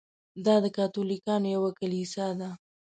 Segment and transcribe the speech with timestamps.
[0.45, 2.49] دا د کاتولیکانو یوه کلیسا ده.